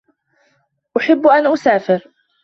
أُحِبُّ 0.97 1.27
أَنْ 1.27 1.47
أُسَافِرَ. 1.47 2.01